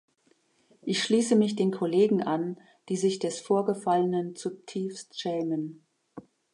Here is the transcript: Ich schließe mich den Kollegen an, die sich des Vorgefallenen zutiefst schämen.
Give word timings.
Ich 0.81 1.03
schließe 1.03 1.35
mich 1.35 1.55
den 1.55 1.69
Kollegen 1.69 2.23
an, 2.23 2.57
die 2.89 2.95
sich 2.97 3.19
des 3.19 3.39
Vorgefallenen 3.39 4.35
zutiefst 4.35 5.21
schämen. 5.21 5.85